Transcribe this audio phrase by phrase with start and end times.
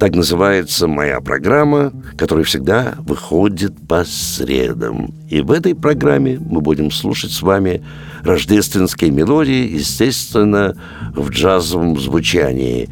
[0.00, 5.12] Так называется моя программа, которая всегда выходит по средам.
[5.28, 7.82] И в этой программе мы будем слушать с вами
[8.22, 10.74] рождественские мелодии, естественно,
[11.14, 12.88] в джазовом звучании.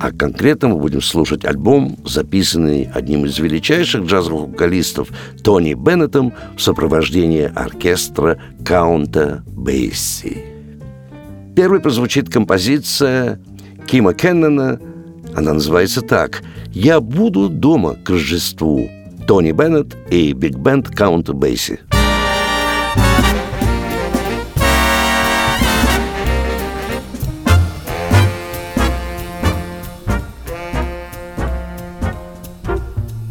[0.00, 5.10] А конкретно мы будем слушать альбом, записанный одним из величайших джазовых вокалистов
[5.44, 10.44] Тони Беннетом в сопровождении оркестра Каунта Бейси.
[11.54, 13.38] Первой прозвучит композиция
[13.86, 14.80] Кима Кеннона–
[15.34, 18.88] она называется так «Я буду дома к Рождеству».
[19.26, 21.78] Тони Беннет и Биг Бенд Каунта Бейси.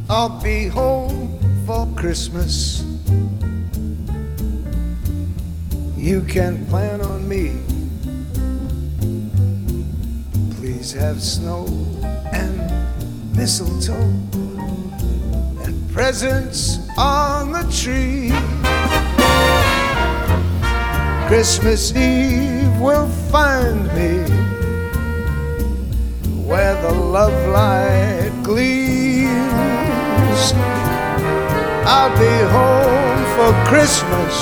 [0.07, 1.37] I'll be home
[1.67, 2.83] for Christmas.
[5.97, 7.68] You can plan on me.
[10.89, 11.67] Please have snow
[12.33, 12.57] and
[13.37, 14.11] mistletoe
[15.63, 18.31] and presents on the tree.
[21.27, 24.17] Christmas Eve will find me
[26.43, 29.29] where the love light gleams.
[31.85, 34.35] I'll be home for Christmas,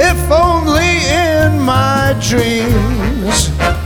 [0.00, 3.83] if only in my dreams.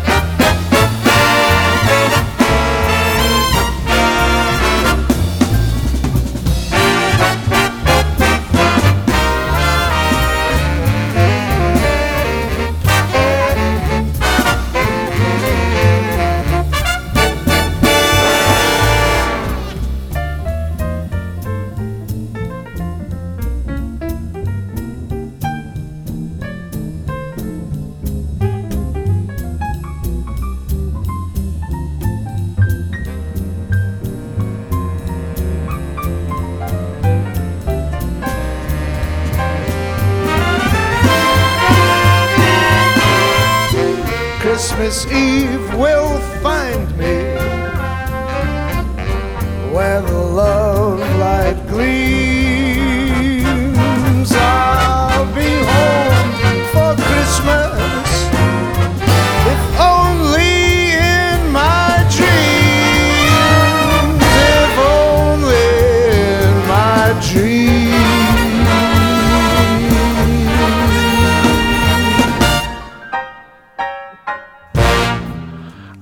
[44.88, 46.27] Christmas Eve will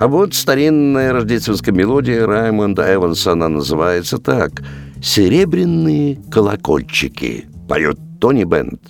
[0.07, 4.63] А вот старинная рождественская мелодия Раймонда Эванса, она называется так
[5.03, 7.47] «Серебряные колокольчики».
[7.69, 8.81] Поет Тони Беннет.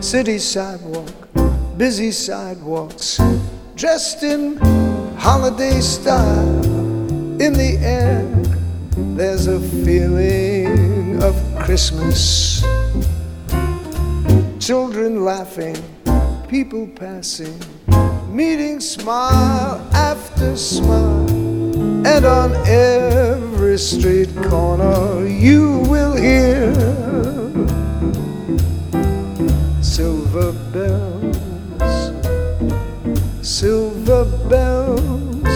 [0.00, 1.12] City sidewalk,
[1.76, 3.20] busy sidewalks,
[3.76, 4.56] dressed in
[5.18, 6.64] holiday style.
[7.38, 8.24] In the air,
[9.14, 12.64] there's a feeling of Christmas.
[14.68, 15.82] Children laughing,
[16.46, 17.58] people passing,
[18.28, 21.26] meeting smile after smile.
[22.06, 26.74] And on every street corner, you will hear
[29.80, 32.12] silver bells,
[33.40, 35.48] silver bells.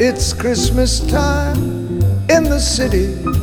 [0.00, 2.00] It's Christmas time
[2.30, 3.41] in the city.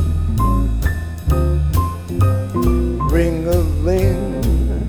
[3.20, 4.88] Ring a ling,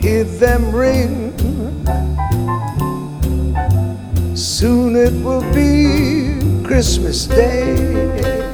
[0.00, 1.30] hear them ring.
[4.34, 8.49] Soon it will be Christmas Day.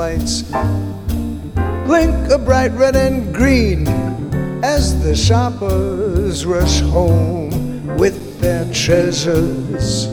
[0.00, 0.44] Stoplights
[1.84, 3.86] blink a bright red and green
[4.64, 7.50] as the shoppers rush home
[7.96, 10.06] with their treasures.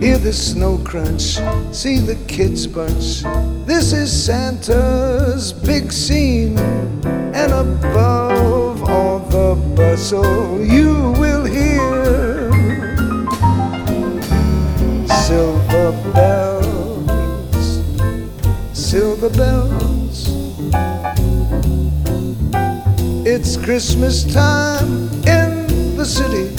[0.00, 1.38] Hear the snow crunch,
[1.72, 3.22] see the kids bunch.
[3.66, 12.50] This is Santa's big scene, and above all the bustle, you will hear
[15.26, 16.51] silver bells,
[19.22, 20.30] silver bells.
[23.24, 26.50] It's Christmas time in the city.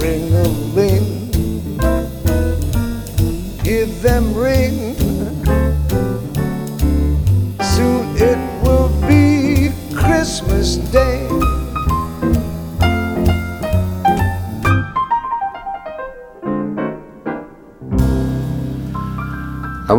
[0.00, 1.32] Ring a ling,
[3.64, 5.03] hear them ring.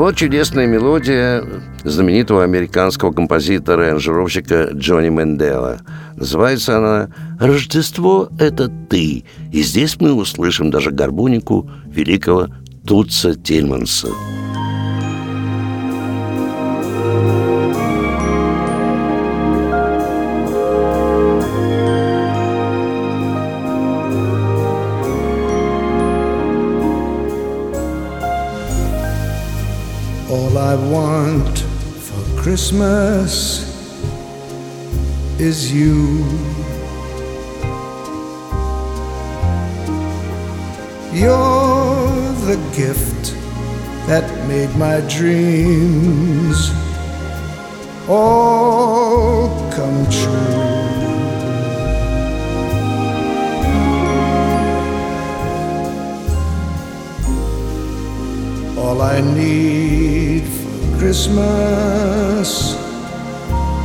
[0.05, 1.43] Вот чудесная мелодия
[1.83, 5.79] знаменитого американского композитора и аранжировщика Джонни Мендела.
[6.15, 7.09] Называется она
[7.39, 9.25] «Рождество– это ты».
[9.51, 12.49] И здесь мы услышим даже гармонику великого
[12.85, 14.09] Тутса Тельманса.
[14.09, 14.44] All
[31.37, 33.33] want for Christmas
[35.39, 36.23] is you.
[41.13, 43.35] You're the gift
[44.07, 46.71] that made my dreams
[48.07, 50.63] all come true.
[58.77, 60.14] All I need
[61.05, 62.73] Christmas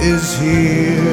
[0.00, 1.04] is here.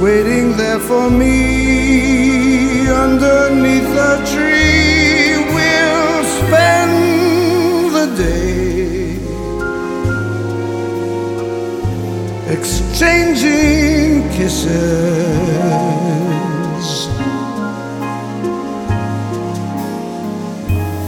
[0.00, 5.36] waiting there for me underneath the tree.
[5.54, 8.67] We'll spend the day
[13.00, 14.68] exchanging kisses.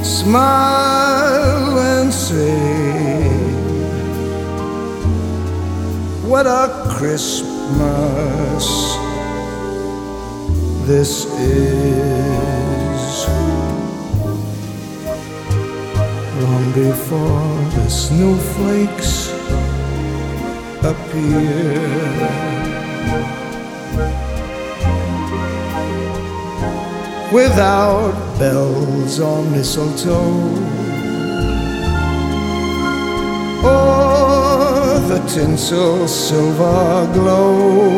[0.02, 3.26] Smile and say,
[6.28, 8.66] What a Christmas
[10.86, 12.10] this is.
[16.40, 19.09] Long before the snowflakes
[20.82, 22.70] appear.
[27.32, 30.50] Without bells or mistletoe,
[33.62, 37.90] or the tinsel silver glow,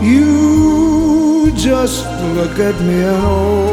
[0.00, 3.72] you just look at me and oh,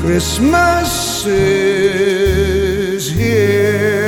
[0.00, 4.03] Christmas is here.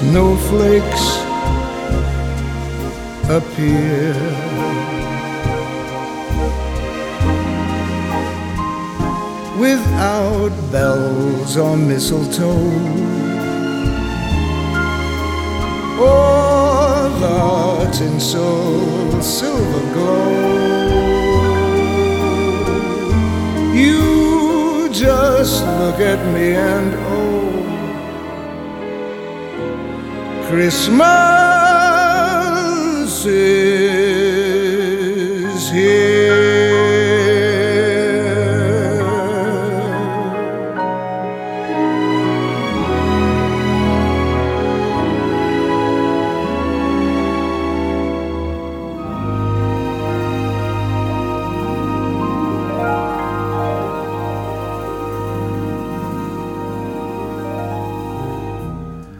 [0.00, 1.04] Snowflakes
[3.28, 4.14] appear.
[9.60, 12.70] Without bells or mistletoe,
[16.00, 20.30] or the tinsel silver glow.
[23.74, 27.29] You just look at me and oh,
[30.50, 31.06] Christmas
[33.24, 34.10] is
[35.70, 36.40] here.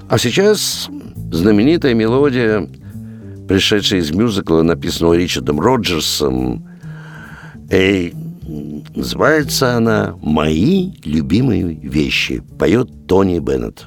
[0.09, 0.91] А сейчас
[1.41, 2.69] знаменитая мелодия,
[3.49, 6.69] пришедшая из мюзикла, написанного Ричардом Роджерсом.
[7.71, 8.13] И
[8.95, 12.43] называется она «Мои любимые вещи».
[12.59, 13.87] Поет Тони Беннет.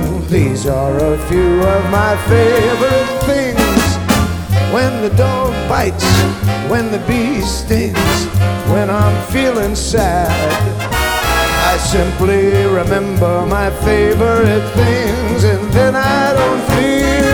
[0.31, 3.83] These are a few of my favorite things.
[4.73, 6.05] When the dog bites,
[6.69, 7.97] when the bee stings,
[8.71, 10.31] when I'm feeling sad.
[11.67, 17.30] I simply remember my favorite things and then I don't feel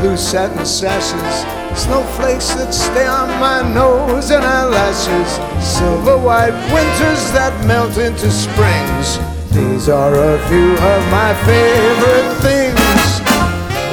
[0.00, 1.34] blue satin sashes,
[1.74, 9.18] snowflakes that stay on my nose and eyelashes, silver white winters that melt into springs.
[9.50, 13.08] These are a few of my favorite things.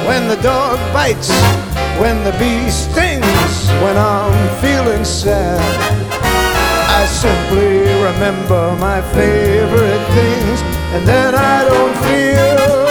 [0.06, 1.30] When the dog bites,
[1.98, 5.58] when the bee stings, when I'm feeling sad.
[6.98, 10.58] I simply remember my favorite things,
[10.94, 12.85] and then I don't feel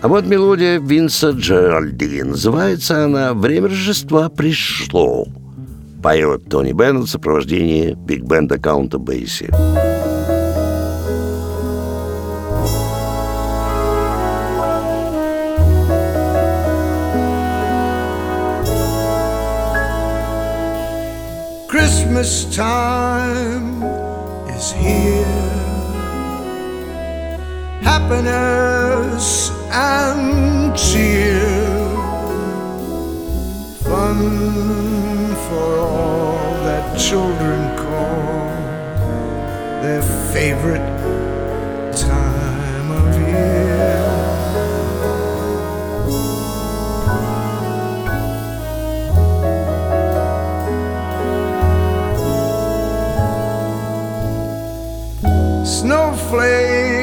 [0.00, 2.22] А вот мелодия Винса Джеральди.
[2.22, 5.26] Называется она «Время Рождества пришло».
[6.00, 9.50] Поет Тони Беннет в сопровождении биг-бенда Каунта Бейси.
[21.68, 23.82] Christmas time
[24.56, 25.26] is here.
[27.82, 31.40] Happiness and cheer.
[33.84, 38.48] Fun for all that children call
[39.82, 40.86] their favorite
[41.96, 43.68] time of year.
[55.64, 56.97] snowflakes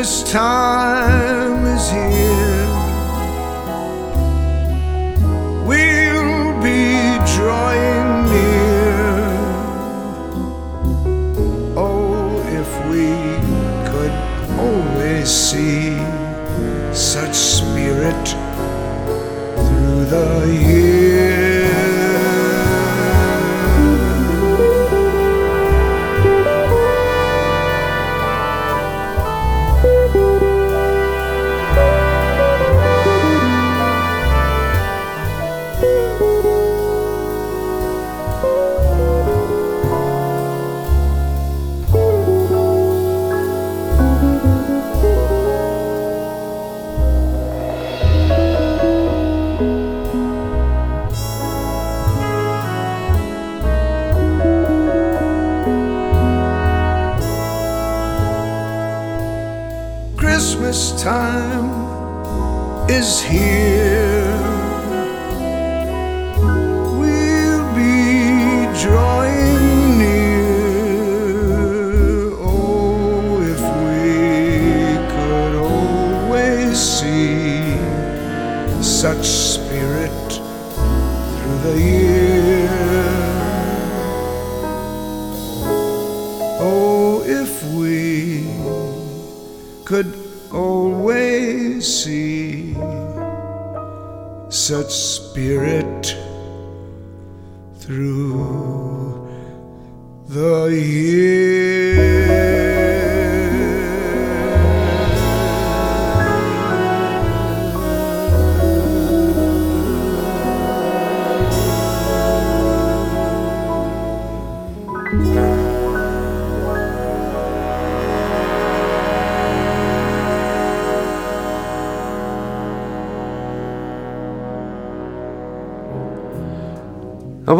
[0.00, 1.29] Christmas time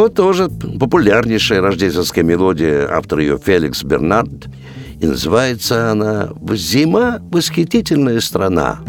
[0.01, 4.49] вот тоже популярнейшая рождественская мелодия, автор ее Феликс Бернард,
[4.99, 8.81] и называется она «Зима– восхитительная страна».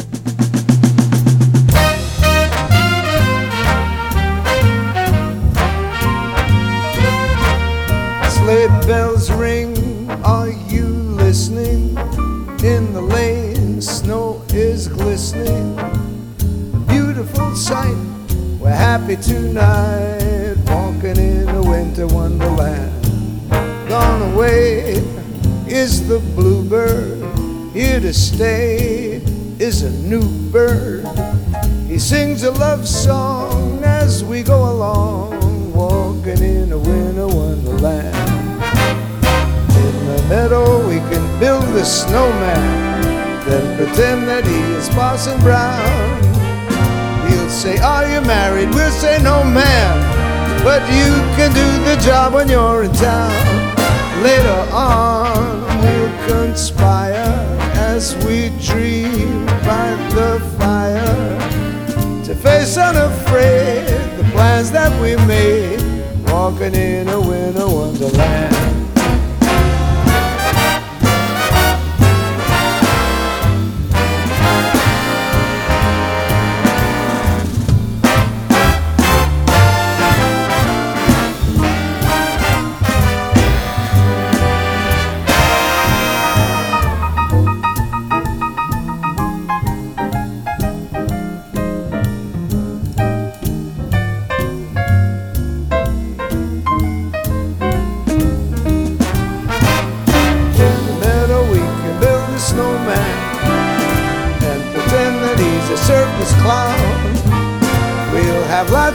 [25.81, 27.17] Is the bluebird,
[27.73, 29.13] here to stay
[29.57, 31.03] is a new bird.
[31.87, 38.15] He sings a love song as we go along, walking in a winter wonderland.
[39.81, 43.01] In the meadow, we can build a snowman,
[43.47, 46.21] then pretend that he is Parson Brown.
[47.27, 48.69] He'll say, Are you married?
[48.69, 49.97] We'll say, No, ma'am.
[50.63, 53.71] But you can do the job when you're in town.
[54.21, 55.70] Later on,
[56.51, 56.81] we'll
[57.79, 63.87] as we dream by the fire to face unafraid
[64.17, 65.79] the plans that we made,
[66.29, 68.70] walking in a winter wonderland.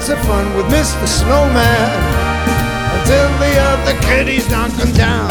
[0.09, 1.07] Lots of fun with Mr.
[1.09, 1.91] Snowman
[3.01, 5.29] until the other kitties knock him down.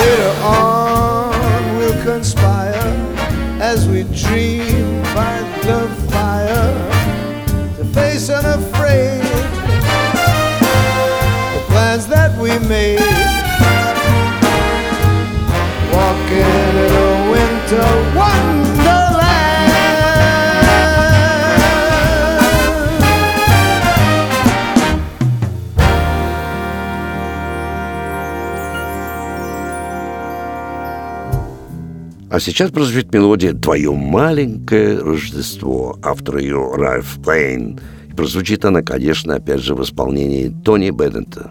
[0.00, 2.74] Later on, we'll conspire
[3.60, 6.72] as we dream by the fire
[7.76, 9.22] to face unafraid
[11.54, 12.98] the plans that we made.
[15.94, 18.19] Walking in a winter
[32.40, 37.78] А сейчас прозвучит мелодия «Твое маленькое Рождество», автор ее Ральф Плейн.
[38.08, 41.50] И прозвучит она, конечно, опять же в исполнении Тони Беннета.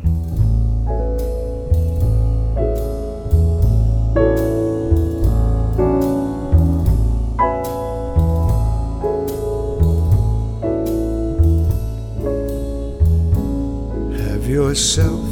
[14.48, 15.30] yourself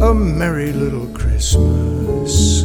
[0.00, 2.64] a merry little Christmas.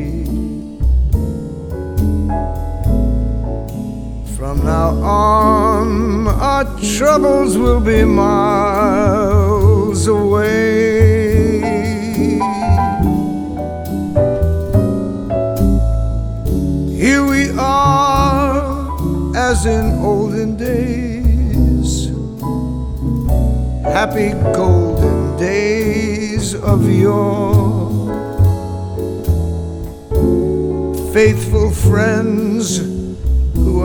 [4.51, 6.65] From now on, our
[6.97, 11.61] troubles will be miles away.
[16.99, 22.07] Here we are, as in olden days,
[23.85, 27.71] happy golden days of yore.
[31.13, 32.90] faithful friends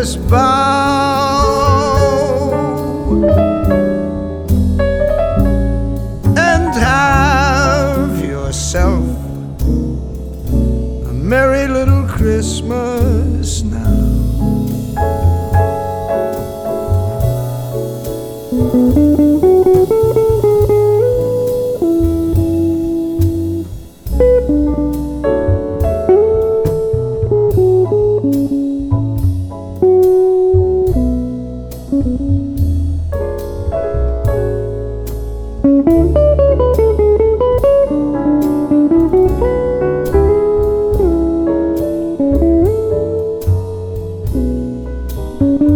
[0.00, 0.89] highest bough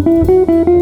[0.05, 0.74] gather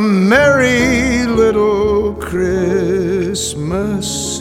[0.00, 4.36] merry little Christmas.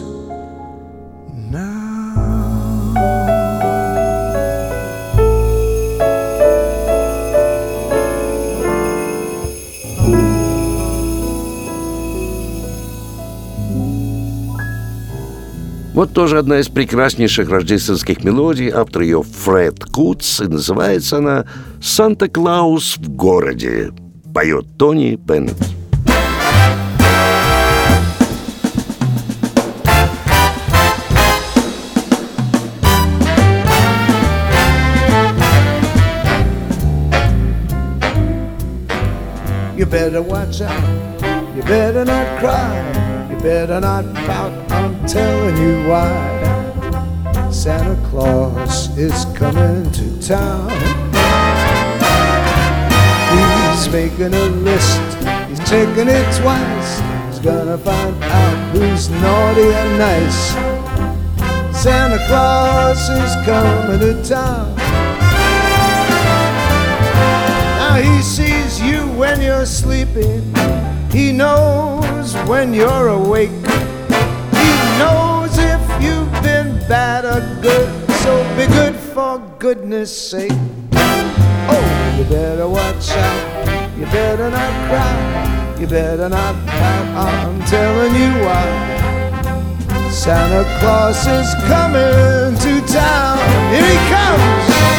[15.96, 21.46] Вот тоже одна из прекраснейших рождественских мелодий, автор ее Фред Кутс, и называется она
[21.82, 23.94] «Санта-Клаус в городе»
[24.35, 25.57] поет Тони Беннет.
[39.77, 41.01] You better watch out.
[41.57, 43.29] You better not cry.
[43.31, 44.53] You better not pout.
[44.71, 47.51] I'm telling you why.
[47.51, 51.04] Santa Claus is coming to town.
[53.86, 55.00] He's making a list.
[55.48, 57.00] He's checking it twice.
[57.28, 60.50] He's gonna find out who's naughty and nice.
[61.78, 64.76] Santa Claus is coming to town.
[67.78, 70.42] Now he sees you when you're sleeping.
[71.12, 73.52] He knows when you're awake.
[73.52, 78.10] He knows if you've been bad or good.
[78.24, 80.58] So be good for goodness sake.
[81.68, 83.55] Oh, you better watch out.
[83.98, 85.76] You better not cry.
[85.80, 87.08] You better not pout.
[87.16, 90.12] I'm telling you why.
[90.12, 93.38] Santa Claus is coming to town.
[93.72, 94.95] Here he comes.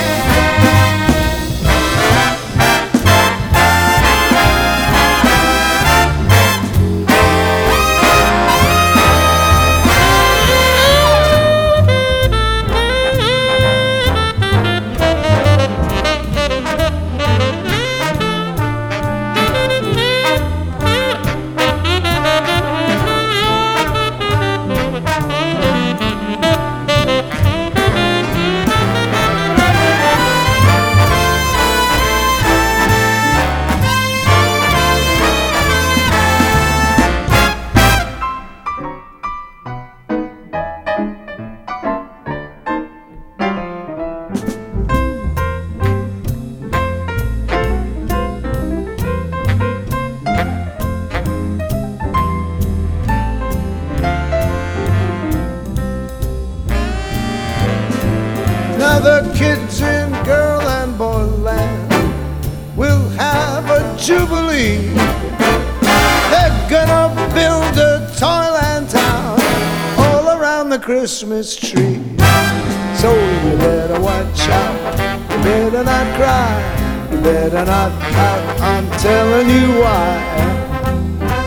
[77.46, 78.61] You better not pout.
[78.61, 80.11] I'm telling you why.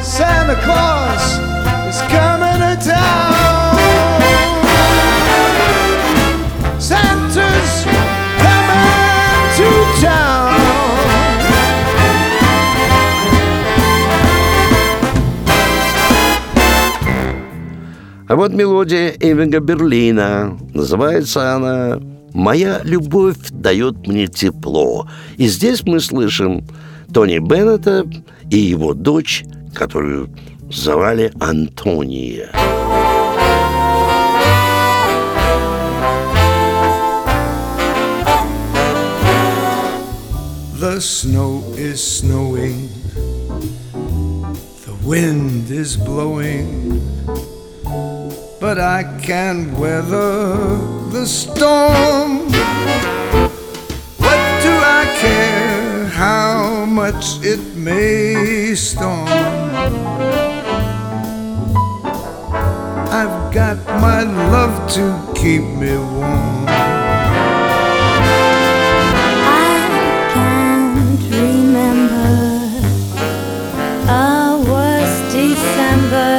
[0.01, 1.23] Santa Claus
[1.89, 3.75] is coming to town.
[6.79, 7.83] Santa's
[8.43, 8.87] coming
[9.57, 9.69] to
[10.01, 10.55] town.
[18.27, 20.57] А вот мелодия Эвинга Берлина.
[20.73, 21.99] Называется она
[22.33, 25.07] «Моя любовь дает мне тепло».
[25.37, 26.65] И здесь мы слышим
[27.13, 28.05] Тони Беннета
[28.49, 29.43] и его дочь,
[29.73, 30.29] которую
[30.71, 32.51] звали Антония.
[40.79, 42.89] The snow is snowing,
[44.85, 46.99] the wind is blowing.
[48.59, 50.55] but I can weather
[51.11, 52.49] the storm.
[56.19, 59.25] How much it may storm?
[63.19, 66.65] I've got my love to keep me warm.
[69.47, 69.69] I
[70.33, 72.31] can't remember
[74.09, 76.35] a worse December.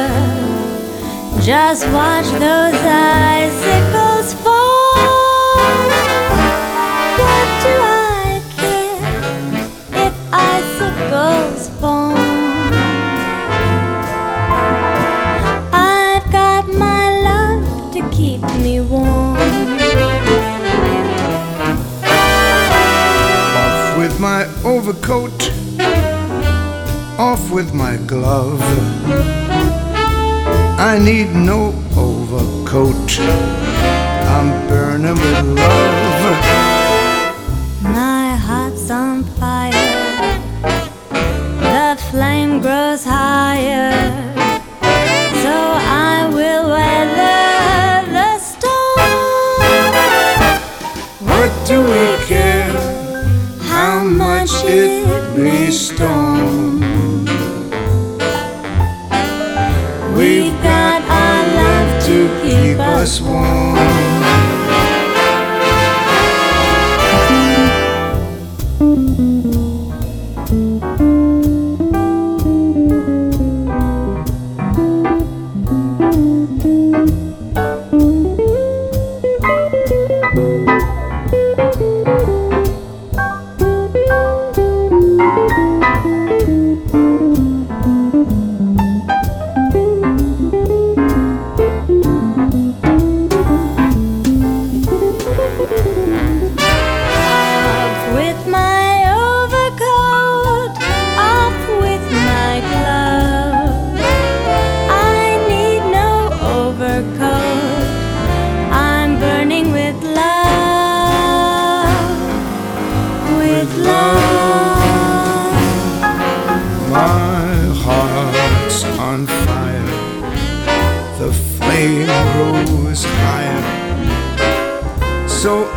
[1.41, 4.00] Just watch those icicles
[25.11, 25.51] overcoat,
[27.19, 28.61] off with my glove.
[30.79, 33.19] I need no overcoat.
[33.19, 36.43] I'm burning with love.
[37.83, 39.71] My heart's on fire.
[41.59, 44.30] The flame grows higher.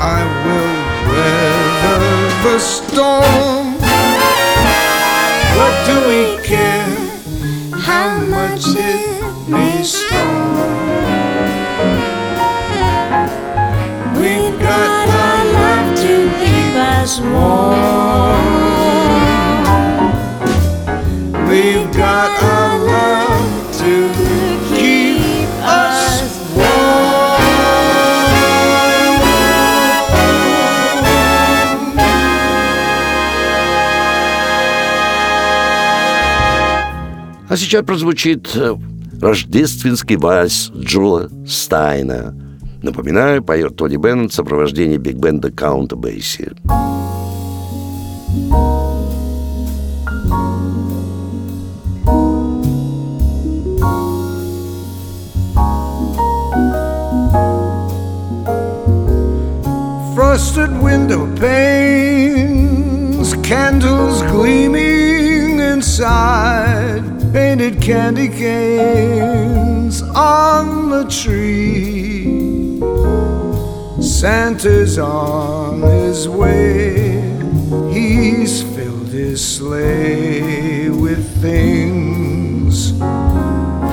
[0.07, 0.77] I will
[1.09, 2.03] weather
[2.45, 3.67] the storm.
[5.57, 6.64] What do we care
[37.55, 38.75] А сейчас прозвучит э,
[39.21, 42.35] рождественский вальс Джула Стайна.
[42.83, 46.51] Напоминаю, поет Тони Беннет в сопровождении биг-бенда Каунта Бейси.
[60.17, 66.34] frosted window panes, candles gleaming inside,
[67.35, 72.79] painted candy canes on the tree.
[74.01, 77.21] Santa's on his way,
[77.93, 82.93] he's filled his sleigh with things,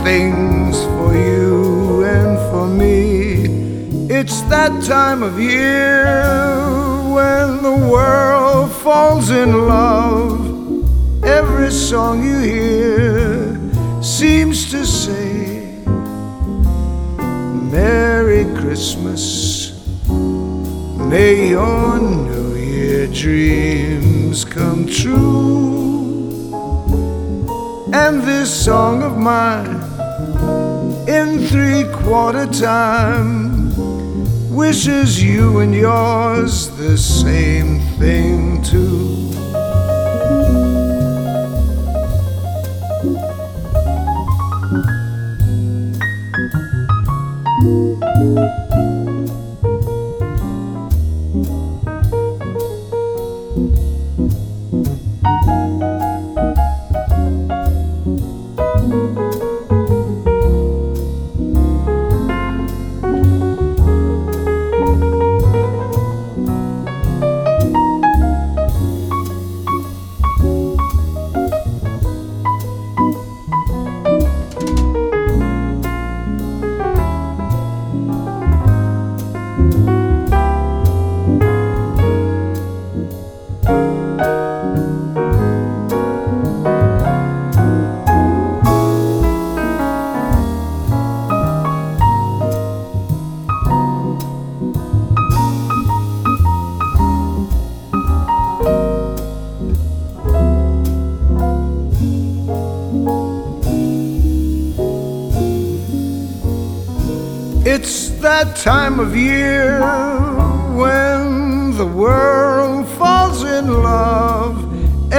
[0.04, 3.45] things for you and for me.
[4.15, 6.13] It's that time of year
[7.10, 10.41] when the world falls in love.
[11.23, 13.31] Every song you hear
[14.22, 15.82] seems to say,
[17.74, 19.84] Merry Christmas.
[20.08, 26.54] May your New Year dreams come true.
[27.94, 29.82] And this song of mine
[31.10, 33.74] in three quarter time
[34.56, 39.31] wishes you and yours the same thing too.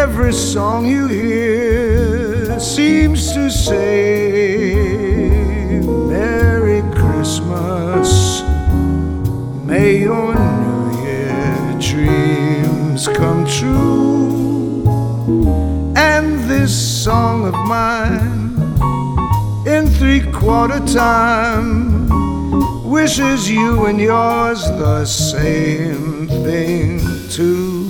[0.02, 4.74] Every song you hear seems to say,
[6.10, 8.42] Merry Christmas.
[9.64, 14.82] May your New Year dreams come true.
[15.96, 16.74] And this
[17.04, 18.58] song of mine
[19.68, 22.08] in three quarter time
[22.90, 26.98] wishes you and yours the same thing
[27.30, 27.81] too.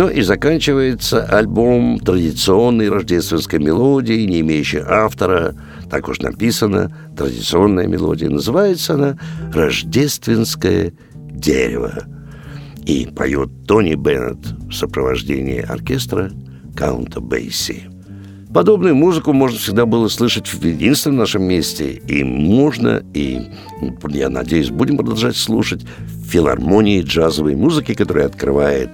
[0.00, 5.54] Ну и заканчивается альбом традиционной рождественской мелодии, не имеющей автора.
[5.90, 8.30] Так уж написано, традиционная мелодия.
[8.30, 9.18] Называется она
[9.52, 12.04] «Рождественское дерево».
[12.86, 14.38] И поет Тони Беннет
[14.70, 16.30] в сопровождении оркестра
[16.74, 17.90] Каунта Бейси.
[18.54, 22.00] Подобную музыку можно всегда было слышать в единственном нашем месте.
[22.08, 23.38] И можно, и,
[24.08, 28.88] я надеюсь, будем продолжать слушать в филармонии джазовой музыки, которая открывает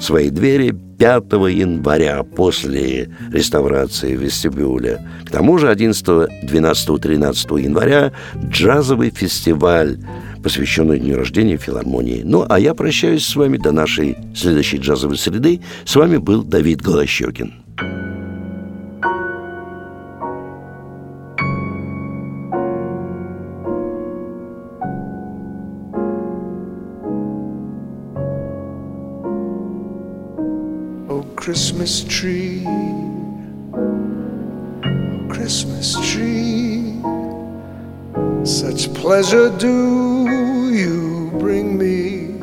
[0.00, 5.06] свои двери 5 января после реставрации вестибюля.
[5.24, 6.04] К тому же 11,
[6.42, 9.98] 12, 13 января джазовый фестиваль,
[10.42, 12.22] посвященный дню рождения филармонии.
[12.24, 15.60] Ну, а я прощаюсь с вами до нашей следующей джазовой среды.
[15.84, 17.52] С вами был Давид Голощекин.
[31.48, 32.62] Christmas tree,
[33.72, 37.00] oh, Christmas tree.
[38.44, 40.26] Such pleasure do
[40.70, 42.38] you bring me,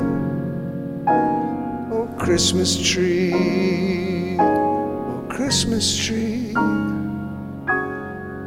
[1.94, 6.52] oh Christmas tree, oh Christmas tree.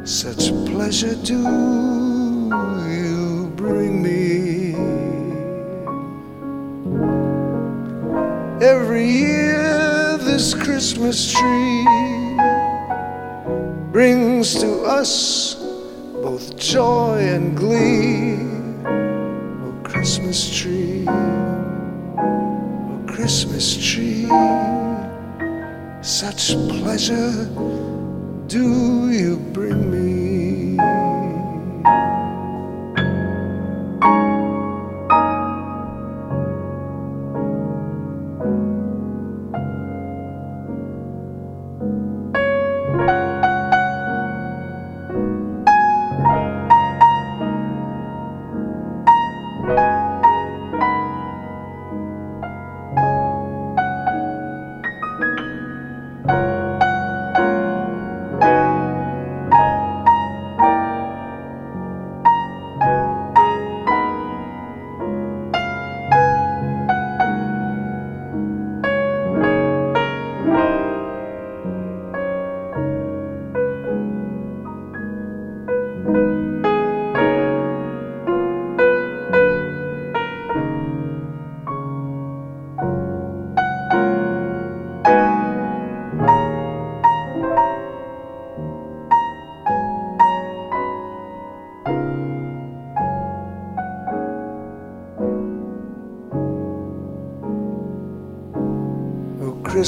[0.03, 1.39] Such pleasure do
[2.99, 4.75] you bring me.
[8.61, 9.48] Every year,
[10.39, 11.83] this Christmas tree
[13.91, 15.55] brings to us
[16.23, 18.37] both joy and glee.
[18.87, 24.29] Oh, Christmas tree, oh, Christmas tree,
[26.01, 27.43] such pleasure
[28.47, 30.38] do you bring me?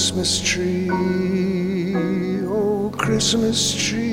[0.01, 0.89] Christmas tree,
[2.47, 4.09] oh, Christmas tree,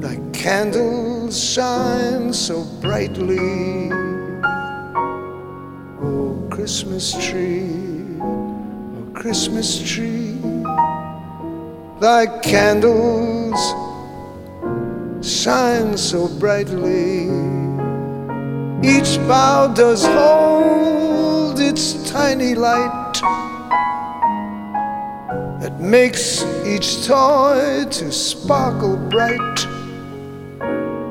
[0.00, 3.92] thy candles shine so brightly.
[6.00, 7.68] Oh, Christmas tree,
[8.22, 10.38] oh, Christmas tree,
[12.00, 13.60] thy candles
[15.20, 17.24] shine so brightly.
[18.82, 23.14] Each bough does hold its tiny light
[25.60, 29.66] that makes each toy to sparkle bright.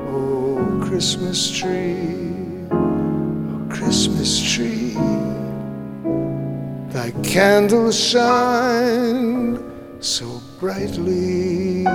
[0.09, 4.93] Oh, Christmas tree, oh, Christmas tree,
[6.89, 9.59] thy candles shine
[9.99, 11.85] so brightly.